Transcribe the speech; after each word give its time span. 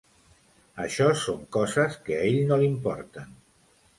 Això 0.85 1.09
són 1.25 1.43
coses 1.57 1.99
que 2.07 2.17
a 2.17 2.23
ell 2.31 2.39
no 2.53 2.59
li 2.63 2.69
importen. 2.71 3.37